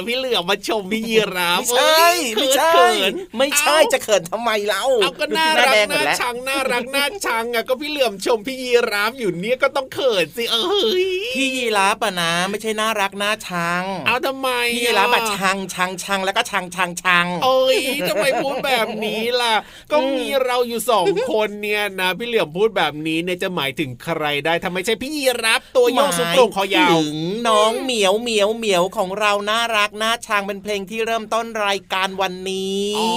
[0.00, 11.06] ยอะพี่เหลือมมาชมพี่ยีราฟไม่ใช่เอ้ยไม่ใช่เขินไม่ใช่เอ้าจะเขินทำไมเล่าเอาก็น่าดูรักที่หแดงหมดน่าแล้วชังน่ารักน่าชังอะก็พี่เหลือมชมพี่ยีราฟอยู่เนี่ยก็ต้องเขินสิเอ้ย
[11.36, 17.78] พี่ยีราฟอะนะไม่ใช่น่ารักน่าชัง เอาทำไมพี่ยีราฟอะชังชังชังแล้วก็ชังชังชังโอ้ย
[18.08, 19.54] ทำไมพูดแบบนี้ล่ะ
[19.92, 27.16] ก็มีเราอยู่สองคนเนี่ยนะ พี่เหลือมพูดแบบนี้เนี่ยจะหมายถึงใครได้ทำไมใช่พี่ยีราฟตัวโยกสูงโปร่งคอยาวถึง
[27.48, 33.10] น้องเหมียวเหมียวเหมียวของเราน่ารักน่าชังเป็นเพลงที่เริ่มต้นรายการวันนี้อ๋อ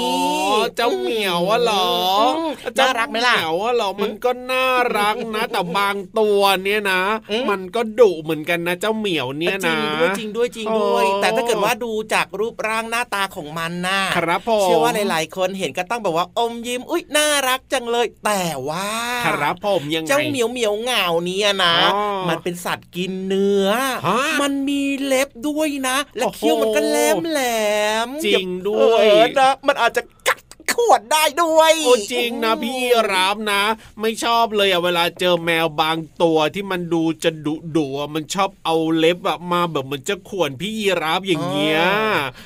[0.75, 1.89] เจ้าเหมียวอะเหรอ
[2.33, 2.35] ม
[2.75, 4.65] เจ้น่ารักไหมล่ะเหมียวอะเหรอมันก็น่า
[4.97, 7.01] รักนะ แต่บางตัวเนี่ยนะ
[7.31, 18.89] อืมมันก็ดุเหมือนกันนะเจ้าเหมียวเนี่ยจรินะงด้วยจริงด้วยจริงด้วยโอ้แต่ถ้าเกิดว่าดูจากรูปร่างหน้าตาของมันน่ะครับผมเชื่อว่าหลาย ๆ คนเห็นก็ต้องแบบว่าอมยิ้มอุ้ยน่ารักจังเลย แต่ว่า
[19.25, 23.67] ครับผมยังไงเจ้าเหมียวเหมียวเหงาเนี่ยนะอ๋อมันเป็นสัตว์กินเนื้อ
[24.07, 27.41] ฮะมันมีเล็บด้วยนะ และโอ้โหเขี้ยวมันก็แหลมแหล
[28.07, 30.42] มจริงด้วยเออนะมันอาจจะกัด
[30.75, 32.75] ขวดได้ด้วยโอ้จริงนะพี่
[33.13, 33.63] รับนะ
[34.01, 41.81] ไม่ชอบเลยอะเวลาเจอแมวบางตัวที่มันดูจะดุดุอะมันชอบเอาเล็บอะมาแบบเหมือนจะข่วนพี่ยีราฟอย่างเงี้ย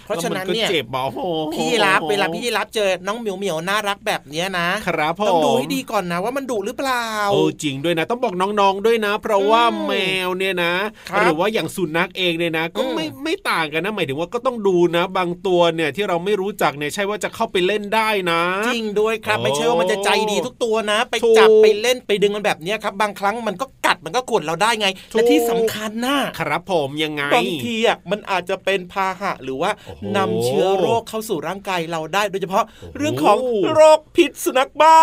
[0.05, 1.21] เพราะฉะนั้นแล้วมัก็เนี่ยเจ็บอะโอ้โห
[1.53, 9.93] พี่รับเวลาพี่รับเจอน้องเหมียวเหมียวน่ารักแบบเนี้ยนะครับผมต้องดูให้ดีก่อนนะว่ามันดุหรือเปล่าโอ้จริงด้วยนะ ต้องบอกน้องๆด้วยนะ เพราะว่าอืมแม
[10.27, 10.73] วเนี่ยนะ
[11.09, 33.37] ครับหรือว่าอย่างสุนัขเองเนี่ยนะ ก็อืมไม่ไม่ต่างกันนะหมายถึงว่าก็ต้องดูนะ บางตัวเนี่ยที่เราไม่รู้จักเนี่ยใช่ว่าจะเข้าไปเล่นได้นะ จริงด้วยครับโอ้ไม่ใช่ว่ามันจะใจดีทุกตัวนะ ไปถูกจับไปเล่นไปดึงมันแบบเนี้ยครับ บางครั้งมันก็กัดมันก็ข่วนเราได้ไงถูกและที่สำคัญน่ะครับผมยังไงบางทีอะมันอาจจะเป็นพาหะหรือว่าโอ้โหนำเชื้อโรคเข้าสู่ร่างกายเราได้ โดยเฉพาะโอ้โหเรื่องของ
[33.73, 34.99] โรคพิษสุนัขบ้า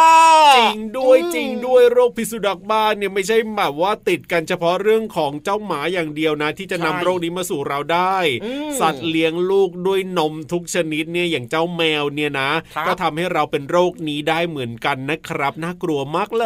[0.57, 16.45] จริงด้วยอืมจริงด้วยโรคพิษสุนัขบ้าเนี่ยไม่ใช่แบบว่าติดกันเฉพาะเรื่องของเจ้าหมาอย่างเดียวนะ ที่จะนำใช่โรคนี้มาสู่เราได้อืมสัตว์เลี้ยงลูกด้วยนมทุกชนิดเนี่ยอย่างเจ้าแมวเนี่ยนะครับก็ทำให้เราเป็นโรคนี้ได้เหมือนกันนะครับ น่ากลัวมากเล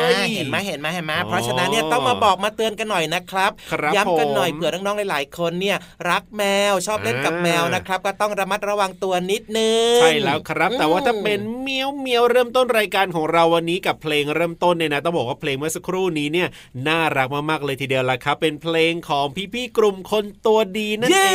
[0.00, 5.76] อ่ายเห็นไหมเห็นไหมเห็นไหมอ๋อเพราะฉะนั้นเนี่ยต้องมาบอกมาเตือนกันหน่อยนะครับครับย้ำกันหน่อยผมเผื่อน้องๆหลาย ๆ คนเนี่ย
[6.10, 16.48] รักแมวชอบเล่นกับอ่าแมวนะครับ ก็ต้องระมัดระวังตัวนิดนึงใช่แล้วครับ แต่ว่าถ้าเป็นอืมเมียวเมียวเริ่มต้นรายการของเราวันนี้กับเพลงเริ่มต้นเนี่ยนะต้องบอกว่าเพลงเมื่อสักครู่นี้เนี่ย
[16.88, 21.30] น่ารักมากๆเลยทีเดียวละครับ เป็นเพลงของพี่ๆกลุ่มคนตัวดีนั่นเย้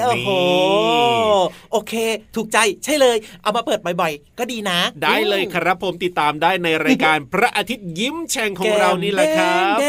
[0.00, 0.40] เองโอ้โหนี่
[1.72, 1.94] โอเค
[2.36, 9.86] ถูกใจใช่เลย เอามาเปิดบ่อยๆ ก็ดีนะ ได้เลยครับผมติดตามได้ในรายการพระอาทิตย์ยิ้มแฉ่งของเรานี่แหละครับแด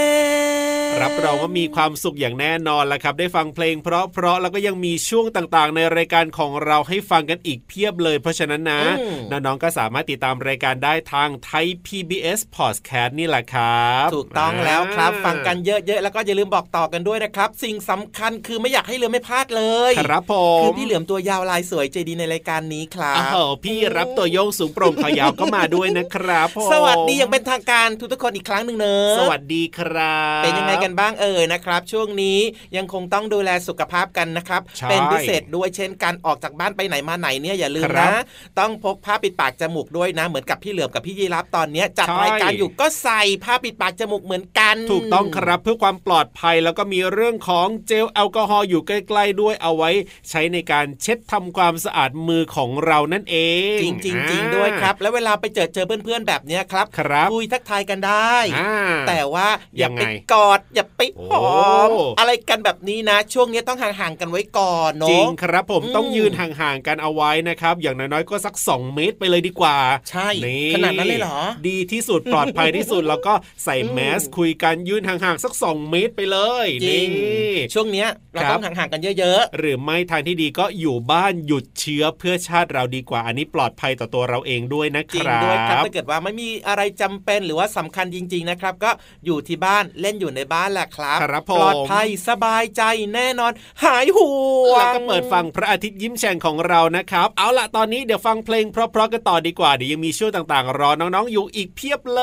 [0.53, 0.56] งๆ
[1.01, 32.39] รับรองว่ามีความสุขอย่างแน่นอนละครับ ได้ฟังเพลง เพราะๆแล้วก็ยังมีช่วงต่างๆ ในรายการของเราให้ฟังกันอีกเพียบเลย เพราะฉะนั้นนะอืมน้องๆก็สามารถติดตามรายการได้ทางไทย PBS Podcast นี่แหละครับ ถูกต้องแล้วครับอ่าฟังกันเยอะๆแล้วก็อย่าลืมบอกต่อกันด้วยนะครับ สิ่งสำคัญคือไม่อยากให้เหลือมไม่พลาดเลยครับผคืมอพี่เหลือมตัวยาวลายสวยใจดีในรายการนี้ครัโอ้บโหพี่รับตัวโยงสูงโปร่งขายาวก็มาด้วยนะครับผมสวัสดีอย่างเป็นทางการทุกๆคนอีกครั้งหนึ่งเนอะสวัสดีครับ เป็นยังไงกันบ้างเอ่ยนะครับ ช่วงนี้
[32.77, 38.23] ยังคงต้องดูแลสุขภาพกันนะครับใช่เป็นพิเศษด้วยเช่นการออกจากบ้านไปไหนมาไหนเนี่ยอย่าลืมครันะบ
[38.59, 49.89] ต้องพกผ้าปิดปากจมูกด้วยนะ เหมือนกับพี่เหลือมกับพี่ยีรับตอนเนี้ยจัดใช่รายการอยู่ก็ใส่ผ้าปิดปากจมูกเหมือนกัน ถูกต้องครับเพื่อความปลอดภัยแล้วก็มีเรื่องของเจลแอลกอฮอล์อยู่ใกล้ๆด้วยเอาไว้
[50.29, 53.35] ใช้ในการเช็ดทำความสะอาดมือของเรานั่นเอ
[53.75, 58.75] ง จริงจริงๆจริงด้วยครับ แล้วเวลาไปเจอเจอเพื่อนๆแบบเนี้ยครับครับคุยทักทายกันได้อ่า
[59.07, 59.47] แต่ว่า
[59.77, 61.47] อย่ายังไปไงกอดอย่าไปหอ
[61.87, 69.77] มอะไรกันแบบนี้นะ ช่วงนี้ต้องห่างๆกันไว้ก่อนเนาะจริงครับผมอืมต้องยืนห่างๆกันเอาไว้นะครับ อย่างน้อยๆก็สัก 2 เมตรไปเลยดีกว่า
[70.09, 73.33] ใช่นี่ขนาดนั้นเลยเหรอ ดีที่สุดปลอดภัยที่สุดแล้วก็
[73.63, 88.91] ใส่อืมแมสคุยกันยืนห่างๆสัก 2 เมตรไปเลยจริงนี่ช่วงเนี้ยเราครับต้องห่างๆกันเยอะหรือไม่ทางที่ดีก็อยู่บ้านหยุดเชื้อเพื่อชาติเราดีกว่าอันนี้ปลอดภัยต่อตัวเราเองด้วยนะๆคจริงรัด้วยครับบถ้าเกิดว่าไม่มีอะไรจำเป็นหรือว่าสำคัญจริง ๆนะครับ ก็
[89.25, 92.83] อยู่ที่บ้านเล่นอยู่ในบ้านแหละครับครับผมปลอดภัยสบายใจ
[93.13, 93.51] แน่นอน
[93.83, 94.31] หายห่
[94.71, 102.21] วงแล้วก็เปิดฟังพระอาทิตย์ยิ้มแฉ่งของเรานะครับ เอาล่ะตอนนี้เดี๋ยวฟังเพลงเพราะๆกันต่อดีกว่าเดี๋ยวยังมีช่วงต่างๆ รอน้องๆอยู่อีกเพียบเล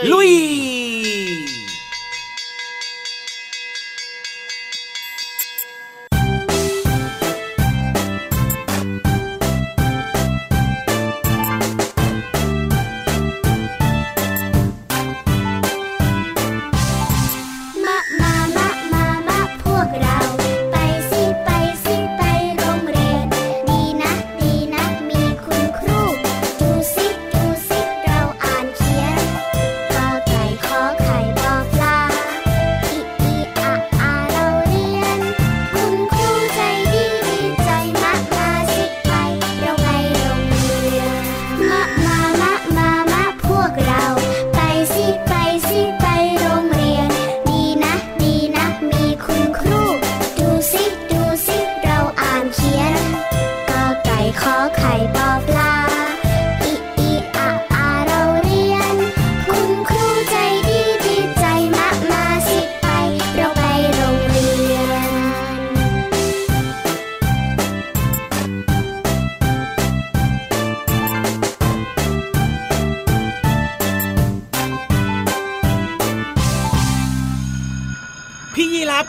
[0.00, 0.32] ย ลุย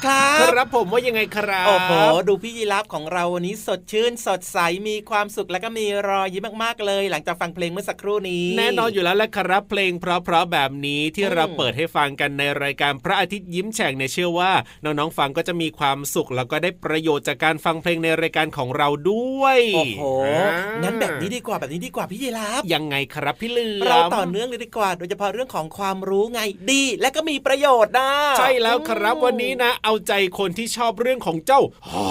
[0.07, 1.91] พี่ยีรับครัคบรับผมว่ายังไงครับ โอ้โห
[2.27, 4.57] ดูพี่ยีรับของเราวันนี้สดชื่น สดใส
[4.87, 14.51] มีความสุขและก็มีรอยยิ้มมากๆเลย หลังจากฟังเพลงเมื่อสักครู่นี้ แน่นอนอยู่แล้วแหละครับ เพลงเพราะๆแบบนี้ที่อืมเราเปิดให้ฟังกันในรายการพระอาทิตย์ยิ้มแฉ่งเนี่ยเชื่อว่า
[14.83, 32.05] น้องๆฟังก็จะมีความสุขแล้วก็ได้ประโยชน์จากการฟังเพลงในรายการของเราด้วยโอ้โหอ่างั้นแบบนี้ดีกว่าแบบนี้ดีกว่าพี่ยีรับยังไงครับพี่เหลือมเราต่อเนื่องเลยดีกว่า โดยเฉพาะเรื่องของความรู้ไงดี และก็มีประโยชน์นะใช่แล้วครับอืมวันนี้นะเอาใจคนที่ชอบเรื่องของเจ้าฮ่อ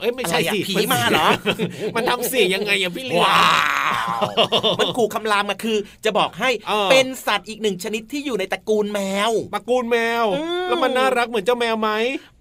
[0.00, 1.26] เอ้ยไม่ใช่อะไรอะสิผีมาเหรอ
[1.96, 3.30] มันทำเสียงยังไงอะพี่เหลือม
[4.06, 4.22] ว้าว
[4.80, 11.90] มันขู่คำรามมาคือ จะบอกให้เออเป็นสัตว์อีกหนึ่งชนิดที่อยู่ในตระกูลแมวตระกูลแมวอืมแล้วมันน่ารักเหมือนเจ้าแมวไหม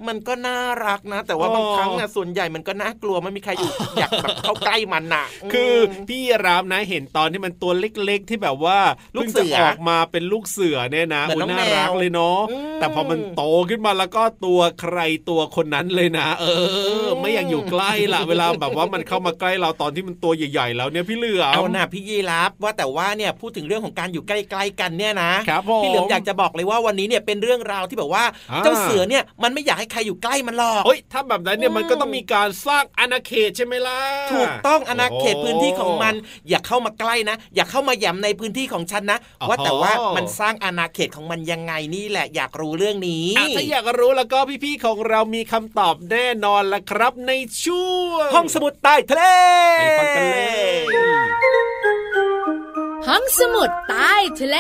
[0.08, 5.74] มันก็น่ารักนะ แต่ว่าอ๋อบางครั้งนะส่วนใหญ่มันก็น่ากลัวไม่มีใครอยู่อยากแบบเข้าใกล้มันน่ะ คือ
[6.04, 8.80] มพี่รามนะเห็นตอนที่มันตัวเล็กๆ ที่แบบว่า
[9.16, 15.00] ลูกพิ่งเสืจะอออกมาเป็นลูกเสือเนี่ยนะเหมือนน้องโน่ารักแมวเลยเนาะอืมแต่พอมันโตขึ้นมาแล้วก็ตัวใคร
[15.30, 16.46] ตัวคนนั้นเลยนะ เอ
[17.04, 34.00] อมไม่อยากอยู่ใกล้ละเวลาแบบว่ามันเข้ามาใกล้เราตอนที่มันตัวใหญ่ ๆ แล้วเนี่ยพี่เหลือมเอาหน่าพี่ยีรับว่าแต่ว่าเนี่ยพูดถึงเรื่องของการอยู่ใกล้ๆกันเนี่ยนะครับผมพี่เหลือมอยากจะบอกเลยว่าวันนี้เนี่ยเป็นเรื่องราวที่แบบว่าอ่าเจ้าเสือเนี่ยมันไม่อยากให้ใครอยู่ใกล้มันหรอกเฮ้ยถ้าแบบนั้นเนี่ยอืมมันก็ต้องมีการสร้างอาณาเขตใช่ไหมล่ะ
[34.34, 36.14] ถูกต้องอาณาเขตโพื้นที่ของมัน
[36.50, 47.32] อย่าเข้ามาใกล้นะ อย่าเข้ามาแหย่ำในพื้นที่ของฉันนะอ๋อว่าแต่ว่ามันสร้างอาณาเขตของมันยังไงนี่แหละอยากรู้เรื่องนี้อะถ้าอยากรู้แล้วก็พี่ๆของเรามีคำตอบแน่นอนละครับใน
[47.64, 49.24] ช่วงห้องสมุดใต้ทะเล
[49.80, 50.38] ไปฟังกันเล
[50.74, 51.37] ย
[53.08, 54.58] ห้องสมุดใต้ทะเล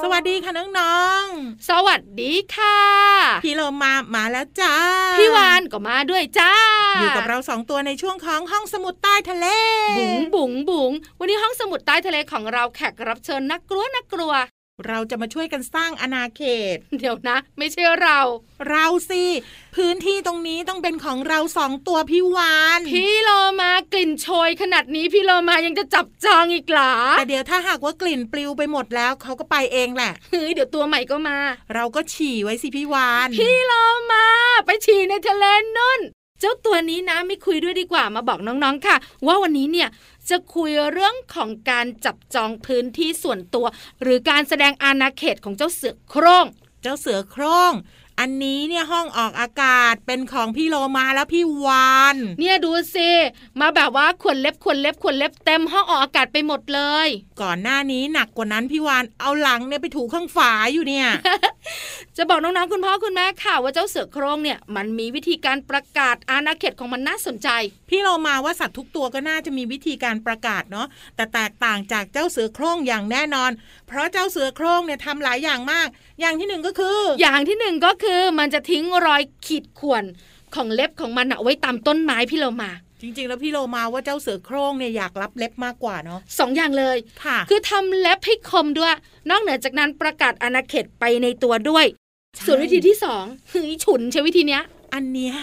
[0.00, 1.26] สวัสดีค่ะน้อง
[1.70, 4.74] สวัสดีค่ะๆพี่โลมามาแล้วจ้า
[5.18, 6.54] พี่วานก็มาด้วยจ้า
[7.00, 9.46] อยู่กับเราสองตัวในช่วงของห้องสมุดใต้ทะเล
[9.98, 14.32] บุ๋งบุ๋งบุ๋งวันนี้ห้องสมุดใต้ทะเลของเราแขกรับเชิญนักกลัวนักกลัว
[14.88, 16.42] เราจะมาช่วยกันสร้างอาณาเข
[16.74, 18.18] ต เดี๋ยวนะ ไม่ใช่เรา
[18.68, 19.24] เราสิ
[19.76, 31.38] พื้นที่ตรงนี้ต้องเป็นของเราสองตัวพี่วาน พี่โลมากลิ่นโชยขนาดนี้พี่โลมายังจะจับจองอีกเหรอแต่เดี๋ยวถ้าหากว่ากลิ่นปลิวไปหมดแล้วเขาก็ไปเองแหละเฮ้ยเดี๋ยวตัวใหม่ก็มา
[31.74, 33.72] เราก็ฉี่ไว้สิพี่วาน พี่โล
[34.12, 34.26] มา
[34.66, 35.44] ไปฉี่ในทะเล
[35.76, 36.00] นุ่น
[36.44, 38.96] เจ้าตัวนี้นะไม่คุยด้วยดีกว่ามาบอกน้องๆค่ะ
[39.26, 39.88] ว่าวันนี้เนี่ย
[40.30, 43.66] จะคุยเรื่องของการจับจองพื้นที่ส่วนตัว
[44.02, 46.46] หรือการแสดงอาณาเขตของเจ้าเสือโคร่ง
[46.82, 47.72] เจ้าเสือโคร่ง
[48.24, 53.10] อันนี้เนี่ยห้องออกอากาศเป็นของพี่โลมาแล้วพี่วานเนี่ยดูสิ
[53.60, 57.08] มาแบบว่าขวนเล็บขวนเล็บขวนเล็บเต็มห้องออกอากาศไปหมดเลย
[57.42, 61.08] ก่อนหน้านี้หนักกว่านั้นพี่วานเอาหลังเนี่ยไปถูข้างฝาอยู่เนี่ย
[62.16, 67.48] จะบอกน้องๆคุณพ่อคุณแม่ค่ะว่าเจ้าเสือโคร่งเนี่ยมันมีวิธีการประกาศอาณาเขตของมันน่าสนใจ
[67.88, 70.86] พี่เรามาว่าสัตว์ทุกตัวก็น่าจะมีวิธีการประกาศเนาะ
[71.16, 73.50] แต่แตกต่างจากเจ้าเสือโคร่งอย่างแน่นอน
[73.88, 75.88] เพราะเจ้าเสือโคร่งเนี่ยทำหลายอย่างมาก
[76.20, 80.04] อย่างที่หนึ่งก็คือ อย่างที่หนึ่งก็คือมันจะทิ้งรอยขีดข่วน
[80.54, 88.94] ของเล็บของมันเอาไว้ตามต้นไม้พี่เรามาจริง ๆ แล้วพี่โลมาว่าเจ้าเสือโคร่งเนี่ยอยากรับเล็บมากกว่าเนาะสองอย่างเลยค่ะ คือทำเล็บให้คมด้วย
[89.30, 91.84] นอกเหนือจากนั้นประกาศอาณาเขตไปในตัวด้วย
[92.34, 94.62] ใช่ส่วนวิธีที่สองเฮ้ยฉุนใช้วิธีเนี้ย
[94.94, 95.34] อันเนี้ย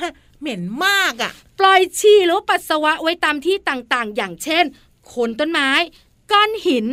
[0.41, 4.65] เหม็นมากอะ่ะ ปล่อยฉี่หรือว่าปัสสาวะไว้ตามที่ต่างๆ อย่างเช่น
[5.07, 5.69] โคนต้นไม้
[6.31, 6.85] ก้อนหิน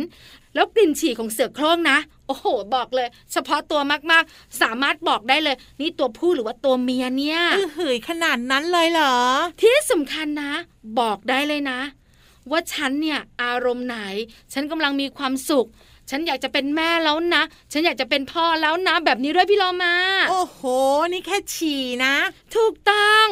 [0.55, 3.81] แล้วกลิ่นฉี่ของเสือโคร่งนะ โอ้โห บอกเลย เฉพาะตัว
[4.11, 9.17] มากๆ สามารถบอกได้เลย นี่ตัวผู้หรือว่าตัวเมียเนี่ยอื้อหือขนาดนั้นเลยเหรอ
[9.61, 10.53] ที่สำคัญนะ
[10.99, 11.79] บอกได้เลยนะ
[12.51, 13.97] ว่าฉันเนี่ยอารมณ์ไหน
[14.53, 15.67] ฉันกำลังมีความสุข
[16.09, 19.95] ฉันอยากจะเป็นแม่แล้วนะ ฉันอยากจะเป็นพ่อแล้วนะ แบบนี้ด้วยพี่โลมา
[20.29, 20.61] โอ้โห
[21.11, 22.15] นี่แค่ฉี่นะ
[22.55, 23.25] ถูกต้อง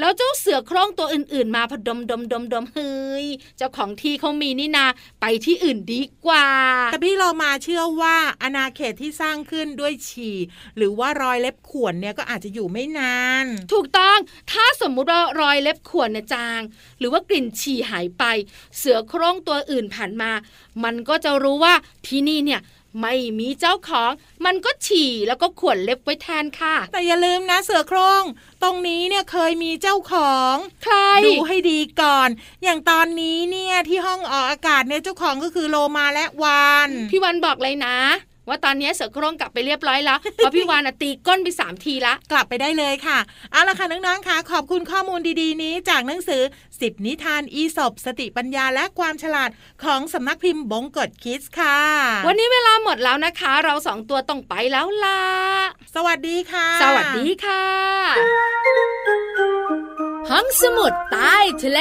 [0.00, 3.26] แล้วเจ้าเสือโคร่งตัวอื่นๆ มาพอดมดมดมดมเฮ้ย
[3.56, 4.86] เจ้าของที่เขามีนี่นา
[5.20, 6.48] ไปที่อื่นดีกว่า
[6.92, 10.36] แต่พี่เรามาเชื่อว่าอาณาเขตที่สร้างขึ้นด้วยฉี่
[10.76, 14.18] หรือว่ารอยเล็บข่วนเนี่ยก็อาจจะอยู่ไม่นาน ถูกต้อง
[14.52, 16.60] ถ้าสมมุติว่ารอยเล็บข่วนเนี่ยจาง
[16.98, 18.24] หรือว่ากลิ่นฉี่หายไป
[18.76, 20.30] เสือโคร่งตัวอื่นผ่านมา
[20.84, 21.74] มันก็จะรู้ว่า
[22.06, 22.60] ที่นี่เนี่ย
[23.00, 24.10] ไม่มีเจ้าของ
[24.44, 28.24] มันก็ฉี่แล้วก็ข่วนเล็บไว้แทนค่ะ แต่อย่าลืมนะเสือโคร่ง
[28.62, 30.54] ตรงนี้เนี่ยเคยมีเจ้าของ
[30.84, 32.28] ใครดูให้ดีก่อน
[32.62, 37.96] อย่างตอนนี้เนี่ยที่ห้องออกอากาศเนี่ยเจ้าของก็คือโลมาและวานพี่วันบอกเลยนะ
[38.50, 43.18] ว่าตอนนี้เสือโคร่งกลับไปเรียบร้อยแล้วเพราะพี่วานน่ะตีก้นไปสามทีละกลับไปได้เลยค่ะ
[43.52, 46.42] เอาละค่ะน้องๆค่ะ ขอบคุณข้อมูลดีๆ นี้จากหนังสือ
[46.74, 49.50] 10 นิทานอีสบสติปัญญาและความฉลาด
[49.84, 51.80] ของสำนักพิมพ์บงกฎคิดค่ะ
[52.26, 55.22] วันนี้เวลาหมดแล้วนะคะ เราสองตัวต้องไปแล้วล่ะ
[55.94, 57.64] สวัสดีค่ะ สวัสดีค่ะ
[60.30, 61.80] ห้องสมุดใต้ทะเล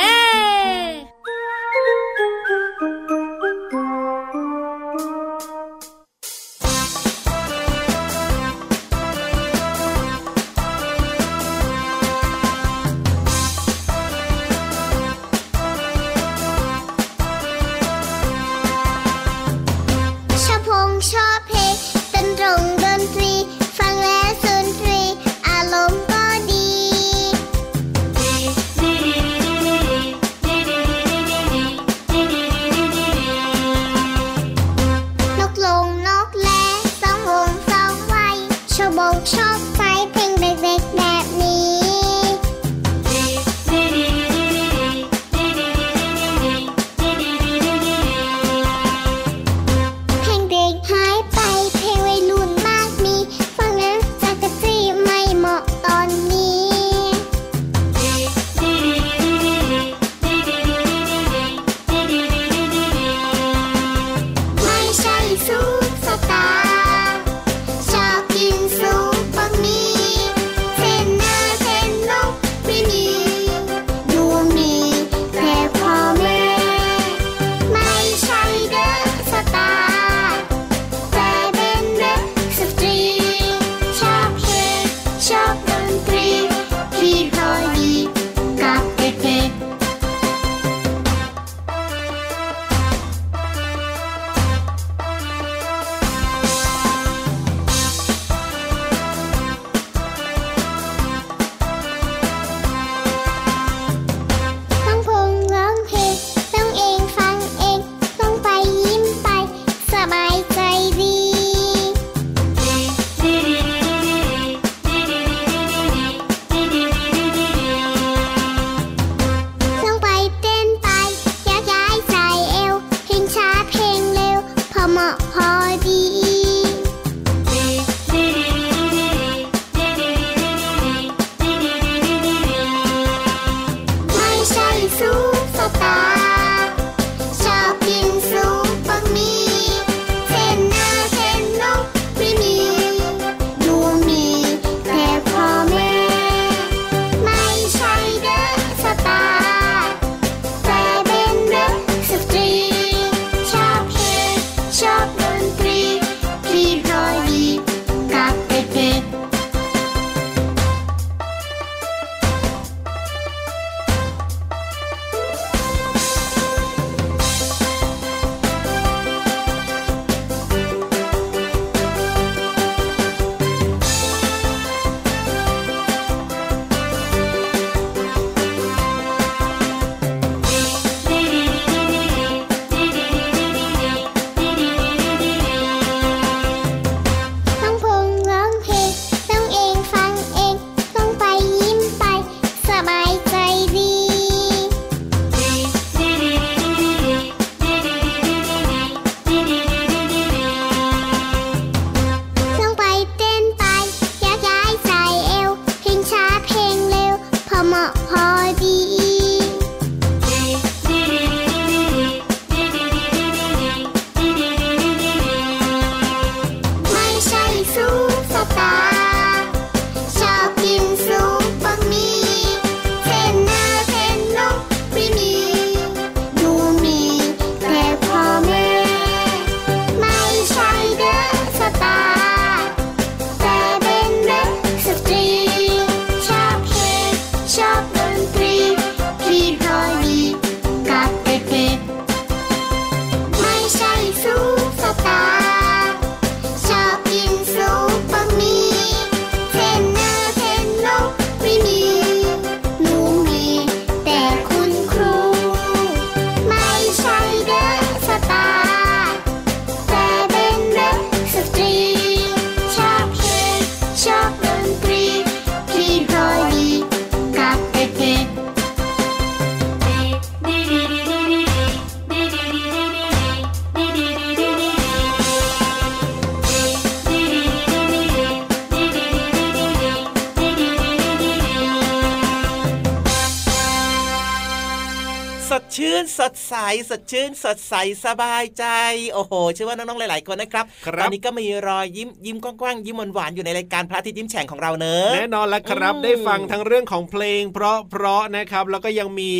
[286.79, 287.73] สดใสสดชื่นสดใส
[288.05, 288.65] สบายใจ
[289.13, 299.31] โอ้โหเชื่อว่าน้องๆหลาย ๆ คนนะครับครับตอนนี้ก็มีรอยยิ้มยิ้มกว้างๆยิ้มหวานๆอยู่ในรายการพระอาทิตย์ยิ้มแฉ่งของเราเนอะแน่นอนแล้วครับอืมได้ฟังทั้งเรื่องของเพลง เพราะเพราะนะครับแล้วก็ยังมี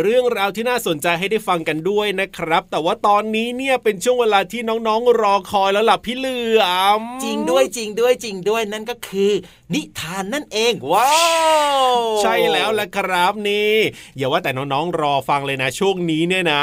[0.00, 6.64] เรื่องราวที่น่าสนใจให้ได้ฟังกันด้วยนะครับ แต่ว่าตอนนี้เนี่ยเป็นช่วงเวลาที่น้องๆรอคอยแล้วล่ะพี่เหลือ
[6.98, 9.32] มจริงด้วยจริงด้วยจริงด้วยนั่นก็คือ
[9.74, 11.14] นิทานนั่นเองว้า
[11.86, 11.88] ว
[12.22, 13.74] ใช่แล้วแหละครับนี่
[14.16, 16.62] อย่าว่าแต่น้องๆรอฟังเลยนะช่วงนี้เนี่ยนะ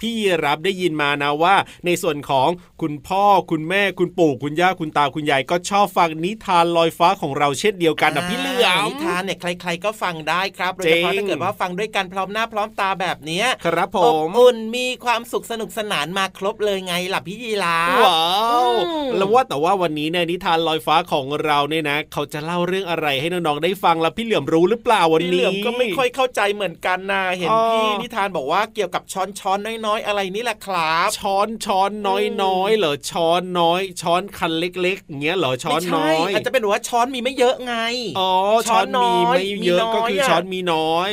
[0.00, 1.54] พี่รับได้ยินมานะว่า
[1.86, 2.48] ในส่วนของ
[2.82, 18.22] คุณพ่อคุณแม่คุณปู่คุณย่าคุณตาคุณยายก็ชอบฟังนิทานลอยฟ้าของเราเช่นเดียวกันนะพี่เหลือมนิทานเนี่ยใคร ๆ ก็ฟังได้ครับโดยจริเฉงพาะถ้าเกิดว่าฟังด้วยกันพร้อมหน้าพร้อมตาแบบเนี้ยครับผอบมอุ่นมีความสุขสนุกสนานมาครบเลยไงล่ะพี่ยีราว้า
[18.68, 37.74] วอืมแล้วว่าแต่ว่าวันนี้เนี่ยนิทานลอยฟ้าของเราเนี่ยนะ เขาจะเล่าเรื่องอะไรให้น้องๆได้ฟังแล้วพี่เหลือมรู้หรือเปล่าวันพี่เหนี้ลือมก็ไม่ค่อยเข้าใจเหมือนกันนะเห็นอ๋อพี่นิทานบอกว่าเกี่ยวกับช้อนช้อนๆน้อยๆอะไรนี่แหละครับ ช้อนช้อนน้อยน้อยๆเหรอช้อนน้อย ช้อนคันเล็กๆอย่างเงี้ยเหรอช้อนน้อยไม่ใช่อาจจะเป็นว่าช้อนมีไม่เยอะไง
[38.18, 38.32] อ๋อ
[38.68, 41.10] ช้ช้ออนนน้มีอยไม่เยอะมีน้อยก็คืออะช้อนมีน้อย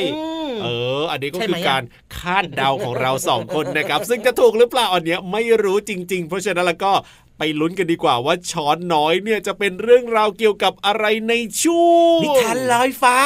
[0.56, 0.68] มเอ
[1.00, 1.84] อ อันนี้ก็ใช่คืไหมออะการ
[2.18, 6.94] คาดเดาของเราสองคนนะครับ ซึ่งจะถูกหรือเปล่าอันเนี้ยไม่รู้จริง ๆ เพราะฉะนั้นแล้วก็
[7.38, 13.18] ไปลุ้นกันดีกว่าว่าช้อนน้อยเนี่ยจะเป็นเรื่องราวเกี่ยวกับอะไรในช่วงนิทานลอยฟ้า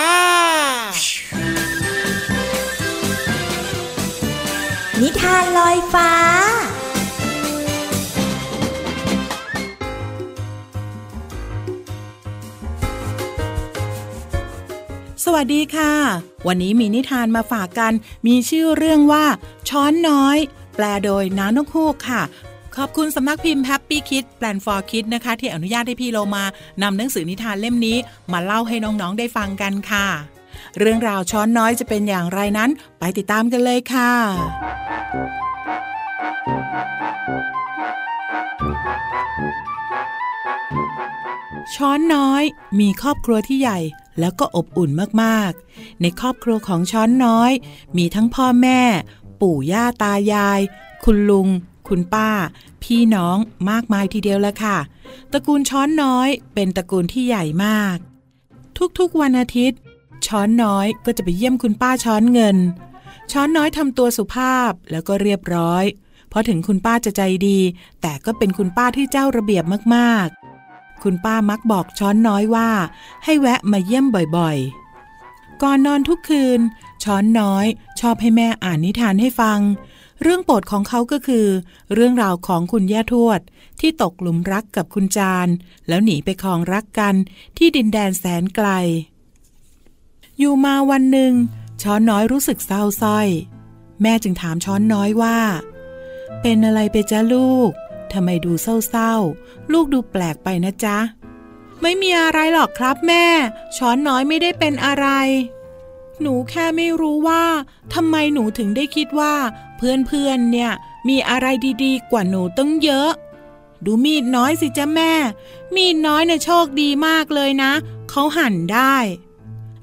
[5.05, 6.11] นิทานลอยฟ้า
[15.25, 15.93] สวัสดีค่ะ
[16.47, 17.93] วันนี้มีนิทานมาฝากกัน
[18.27, 19.25] มีชื่อเรื่องว่า
[19.69, 20.37] ช้อนน้อย
[20.75, 22.21] แปลโดยน้านกฮูกค่ะ
[22.75, 26.43] ขอบคุณสำนักพิมพ์ Happy Kids Plan for Kids นะคะ ที่อนุญาตให้พี่โลมา
[26.81, 27.97] นำหนังสือนิทานเล่มนี้
[28.31, 30.07] มาเล่าให้น้องๆได้ฟังกันค่ะ
[30.79, 34.11] เรื่องราวช้อนน้อยจะเป็นอย่างไรนั้น ไปติดตามกันเลยค่ะ
[41.75, 42.43] ช้อนน้อย
[42.79, 43.79] มีครอบครัวที่ใหญ่
[44.19, 44.89] แล้วก็อบอุ่น
[45.23, 47.51] มากๆ ในครอบครัวของช้อนน้อย
[47.97, 48.81] มีทั้งพ่อแม่
[49.41, 50.59] ปู่ย่าตายาย
[51.03, 51.47] คุณลุง
[51.87, 52.29] คุณป้า
[52.83, 53.37] พี่น้อง
[53.69, 54.77] มากมายทีเดียวละค่ะ
[55.31, 57.97] ตระกูลช้อนน้อยเป็นตระกูลที่ใหญ่มาก
[58.99, 59.79] ทุกๆวันอาทิตย์
[60.27, 62.57] ช้อนน้อยก็จะไปเยี่ยมคุณป้าช้อนเงิน
[63.31, 65.83] ช้อนน้อยทำตัวสุภาพแล้วก็เรียบร้อย
[66.29, 67.59] เพราะถึงคุณป้าจะใจดี
[68.01, 69.63] แต่ก็เป็นคุณป้าที่เจ้าระเบียบ
[69.95, 72.69] มากๆ คุณป้ามักบอกช้อนน้อยว่า
[73.23, 74.05] ให้แวะมาเยี่ยม
[74.37, 76.59] บ่อยๆ ก่อนนอนทุกคืน
[77.03, 77.65] ช้อนน้อย
[77.99, 79.59] ชอบให้แม่อ่านนิทานให้ฟัง
[80.21, 81.47] เรื่องโปรดของเขาก็คือ
[81.93, 83.39] เรื่องราวของคุณย่าทวด
[83.79, 85.47] ที่ตกหลุมรักกับคุณจาน
[85.87, 87.15] แล้วหนีไปครองรักกัน
[87.57, 88.69] ที่ดินแดนแสนไกล
[90.43, 91.33] อยู่มาวันหนึ่ง
[91.81, 93.27] ช้อนน้อยรู้สึกเศร้าส้อย
[94.01, 95.37] แม่จึงถามช้อนน้อยว่า
[96.41, 97.69] เป็นอะไรไปจ้าลูก
[98.13, 100.97] ทำไมดูเศร้าๆ ลูกดูแปลกไปนะจ๊ะ
[101.81, 103.25] ไม่มีอะไรหรอกครับแม่
[103.77, 105.07] ช้อนน้อยไม่ได้เป็นอะไร
[106.21, 107.43] หนูแค่ไม่รู้ว่า
[107.93, 109.35] ทำไมหนูถึงได้คิดว่า
[109.77, 110.71] เพื่อนๆ เนี่ย
[111.09, 111.47] มีอะไร
[111.83, 113.11] ดีๆ กว่าหนูตั้งเยอะ
[113.85, 115.13] ดูมีดน้อยสิจ๊ะแม่
[115.75, 117.71] มีดน้อยเนี่ยโชคดีมากเลยนะ
[118.09, 118.95] เขาหั่นได้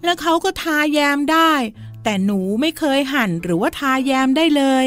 [0.04, 1.52] แล้วเขาก็ทาแยมได้
[2.04, 4.87] แต่หนูไม่เคยหั่นหรือว่าทาแยมได้เลย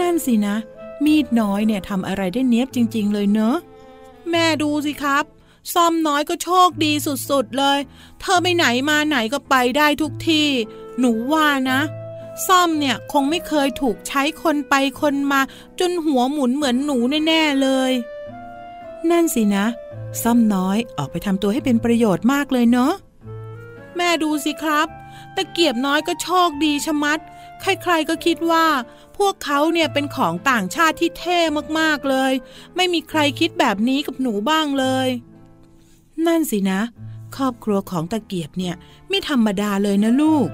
[0.00, 0.56] นั่นสินะ
[1.04, 3.56] มีดน้อยเนี่ยทำอะไรได้เนี้ยบจริง ๆ เลยเนอะ
[4.30, 5.24] แม่ดูสิครับ
[5.74, 7.78] ซ่อมน้อยก็โชคดีสุดๆเลย
[8.20, 10.48] เธอไปไหนมาไหนก็ไปได้ทุกที่
[10.98, 11.80] หนูว่านะ
[12.46, 15.40] ซ่อมเนี่ยคงไม่เคยถูกใช้คนไปคนมา
[15.80, 17.92] จนหัวหมุนเหมือนหนูแน่ๆเลย
[19.10, 19.66] นั่นสินะ
[20.22, 22.92] ซ่อมน้อยออกไปทำตัวให้เป็นประโยชน์มากเลยเนาะ
[23.96, 24.88] แม่ดูสิครับ
[25.36, 27.18] ตะเกียบน้อยก็โชคดีชะมัด
[27.60, 28.66] ใครๆก็คิดว่า
[29.18, 31.38] พวกเขาเนี่ยเป็นของต่างชาติที่เท่
[31.78, 32.32] มากๆเลย
[32.76, 35.08] ไม่มีใครคิดแบบนี้กับหนูบ้างเลย
[36.26, 36.80] นั่นสินะ
[37.36, 38.74] ครอบครัวของตะเกียบเนี่ย
[39.08, 40.48] ไม่ธรรมดาเลยนะลูก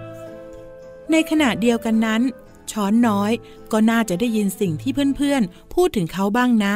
[1.10, 2.22] ในขณะเดียวกันนั้น
[2.70, 3.32] ช้อนน้อย
[3.72, 6.74] ก็น่าจะได้ยินสิ่งที่เพื่อนๆ พูดถึงเขาบ้างนะ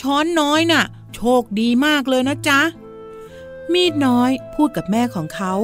[0.00, 2.60] ช้อนน้อยน่ะ โชคดีมากเลยนะจ๊ะ
[3.72, 5.54] มีดน้อยพูดกับแม่ของเขา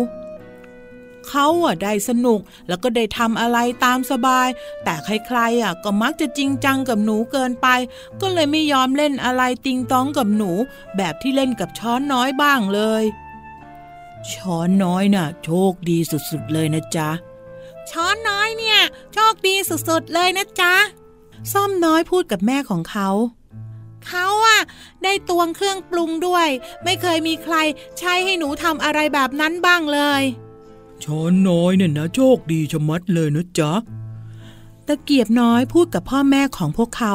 [1.29, 4.49] เขาอะได้สนุกแล้วก็ได้ทำอะไรตามสบาย
[4.85, 7.67] แต่ใครๆอะก็มักจะจริงจังกับหนูเกินไป
[8.21, 10.51] ก็เลยไม่ยอมเล่นอะไรติงต้องกับหนู
[10.97, 13.05] แบบที่เล่นกับช้อนน้อยบ้างเลย
[14.33, 17.11] ช้อนน้อยน่ะ โชคดีสุดๆเลยนะจ๊ะ
[17.91, 18.81] ช้อนน้อยเนี่ย
[19.13, 20.75] โชคดีสุดๆเลยนะจ๊ะ
[21.53, 23.09] ซ่อมน้อยพูดกับแม่ของเขา
[24.07, 24.61] เขาอะ
[25.05, 26.49] ได้ตวงเครื่องปรุงด้วย
[26.85, 27.57] ไม่เคยมีใคร
[27.99, 30.23] ใช้ให้หนูทำอะไรแบบนั้นบ้างเลย
[31.05, 33.73] ช้อนน้อยเนี่ยนะโชคดีชะมัดเลยนะจ๊ะ
[34.87, 37.15] ตะเกียบน้อยพูดกับพ่อแม่ของพวกเขา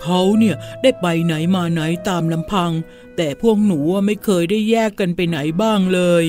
[0.00, 2.70] เขาเนี่ยได้ไปไหนมาไหนตามลำพัง
[3.16, 6.24] แต่พวกหนูไม่เคยได้แยกกันไปไหนบ้างเลย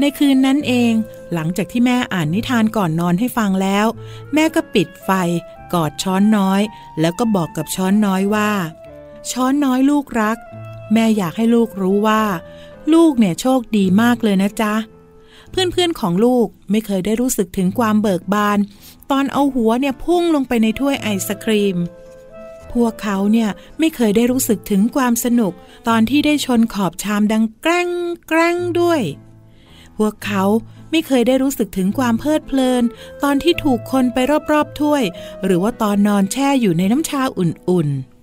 [0.00, 0.92] ในคืนนั้นเอง
[1.34, 3.86] หลังจากที่แม่อ่านนิทานก่อนนอนให้ฟังแล้ว
[4.34, 5.10] แม่ก็ปิดไฟ
[5.74, 6.62] กอดช้อนน้อย
[7.00, 8.50] แล้วก็บอกกับช้อนน้อยว่า
[9.30, 10.38] ช้อนน้อยลูกรัก
[10.92, 12.22] แม่อยากให้ลูกรู้ว่า
[12.92, 14.74] ลูกเนี่ยโชคดีมากเลยนะจ๊ะ
[15.50, 18.58] เพื่อนๆของลูกไม่เคยได้รู้สึกถึงความเบิกบาน
[19.10, 21.76] ตอนเอาหัวเนี่ยพุ่งลงไปในถ้วยไอศครีม
[22.72, 23.48] พวกเขาเนี่ย
[23.78, 25.52] ไม่เคยได้รู้สึกถึงความสนุก
[25.88, 27.90] ตอนที่ได้ชนขอบชามดังแกล้ง
[28.28, 29.00] แกล้งด้วย
[29.96, 30.44] พวกเขา
[30.90, 32.82] ไม่เคยได้รู้สึกถึงความเพลิดเพลิน
[33.22, 34.18] ตอนที่ถูกคนไป
[34.52, 35.02] รอบๆถ้วย
[35.44, 38.16] หรือว่าตอนนอนแช่อยู่ในน้ำชาอุ่นๆ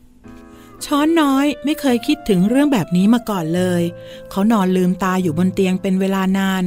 [0.86, 3.82] ช้อนน้อยไม่เคยคิดถึงเรื่องแบบนี้มาก่อนเลย
[4.30, 6.63] เขานอนลืมตาอยู่บนเตียงเป็นเวลานาน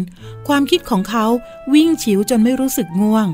[0.48, 1.26] ความคิดของเขา
[1.74, 3.26] วิ่งฉิวจนไม่รู้สึกง่วง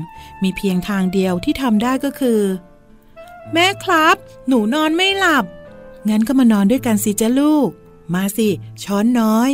[0.43, 2.41] มีเพียงทางเดียวที่ทำได้ก็คือ
[3.53, 4.15] แม่ครับ
[4.47, 5.45] หนูนอนไม่หลับ
[6.09, 7.69] งั้นก็มานอนด้วยกันสิจ้ะลูก
[8.13, 8.49] มาสิ
[8.83, 9.51] ช้อนน้อย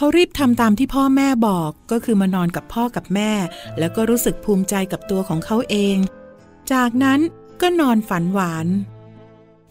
[0.00, 3.32] เขารีบทำตามที่พ่อแม่บอกก็คือมานอนกับพ่อกับแม่
[3.78, 5.96] แล้วก็รู้สึกภูมิใจกับตัวของเขาเอง
[6.72, 7.20] จากนั้น
[7.60, 8.66] ก็นอนฝันหวาน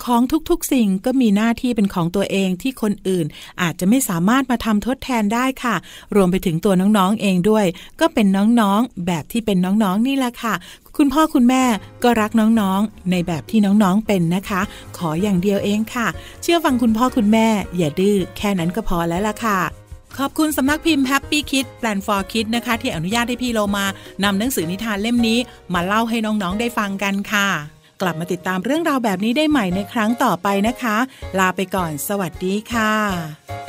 [0.05, 3.25] ของทุกๆสิ่งก็มีหน้าที่เป็นของตัวเองที่คนอื่น
[3.61, 5.75] อาจจะไม่สามารถมาทำทดแทนได้ค่ะ
[6.15, 7.65] รวมไปถึงตัวน้องๆเองด้วย
[7.99, 8.27] ก็เป็น
[8.59, 10.53] น้องๆ แบบที่เป็นน้องๆนี่แหละค่ะ
[10.97, 11.63] คุณพ่อคุณแม่
[12.03, 14.61] ก็รักน้องๆ ในแบบที่น้องๆเป็นนะคะ
[14.97, 16.07] ขออย่างเดียวเองค่ะ
[16.41, 19.86] เชื่อฟังคุณพ่อคุณแม่ อย่าดื้อแค่นั้นก็พอแล้วล่ะค่ะ
[20.21, 23.85] ขอบคุณสำนักพิมพ์ Happy Kids Plan for Kids นะคะ ที่อนุญาตให้พี่โลมา
[24.23, 25.39] นำหนังสือนิทานเล่มนี้
[25.73, 27.49] มาเล่าให้น้องๆได้ฟังกันค่ะ
[28.01, 30.97] กลับมาติดตามเรื่องราวแบบนี้ได้ใหม่ในครั้งต่อไปนะคะ
[31.39, 33.66] ลาไปก่อน สวัสดีค่ะ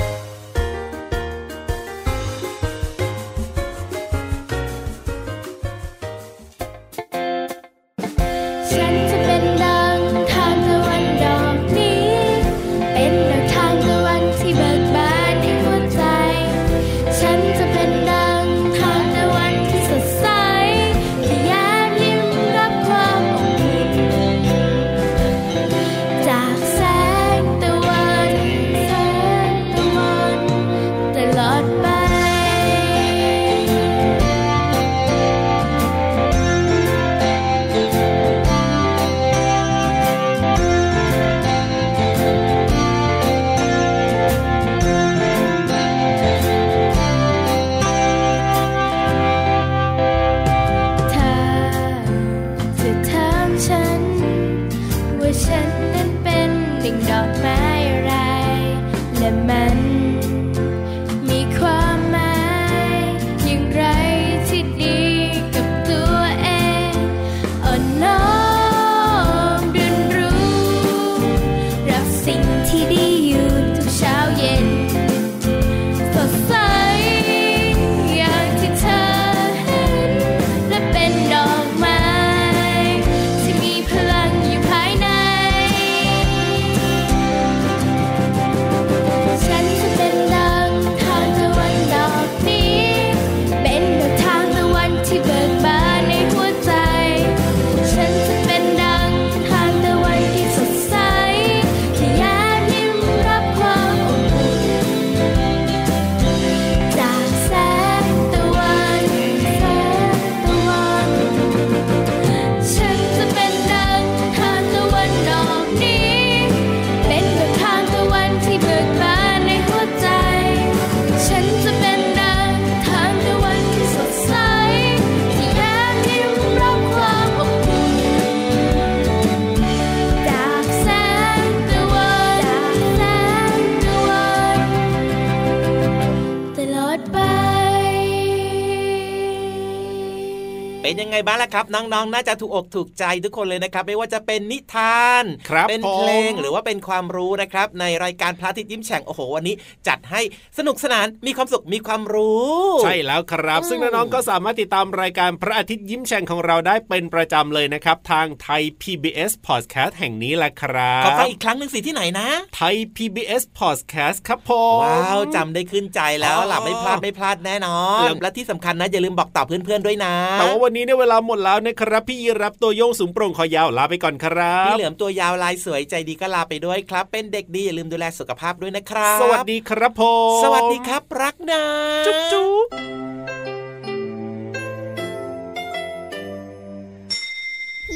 [141.19, 149.55] งไงบ้างล่ะครับ น้องๆ น่าจะถูกอกถูกใจทุกคนเลยนะครับ ไม่ว่าจะเป็นนิทานครับเป็นผมเพลงหรือว่าเป็นความรู้นะครับ ในรายการพระอาทิตย์ยิ้มแฉ่งโอ้โหวันนี้
[149.89, 150.21] จัดให้
[150.59, 180.03] สนุกสนานมีความสุขมีความรู้ ใช่แล้วครับอืมซึ่งน้องๆก็สามารถติดตามรายการพระอาทิตย์ยิ้มแฉ่งของเราได้เป็นประจำเลยนะครับ ทางไทย PBS Podcast แห่งนี้แหละครัขอฟับงอีกครั้งหนึ่งสิที่ไหนนะไทย PBS Podcast ครับผมว้าวจำได้ขึ้นใจแล้วอ๋อหลับไม่พลาดไม่พลาดแน่นอนแล้วและที่สำคัญนะอย่าลืมบอกต่อเพื่อนๆด้วยนะแต่ว่าวันนี้เนี่ยเวลาหมดแล้วนะครับ พี่รับตัวโยงสูงโปร่งคอยาวลาไปก่อนครับพี่เหลือมตัวยาวลายสวยใจดีก็ลาไปด้วยครับ เป็นเด็กดีอย่าลืมดูแลสุขภาพด้วยนะครับ สวัสดีครับผ
[180.39, 181.63] มสวัสดีครับรักนะ
[182.07, 182.67] จุ๊บจุ๊บ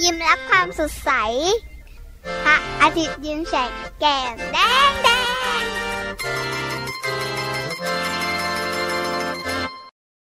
[0.02, 1.10] ยิ้มรับความสดใส
[2.44, 3.70] พระอาทิตย์ยิ้มแฉก
[4.00, 4.58] แก้มแด
[4.90, 5.08] งแด
[5.60, 5.64] ง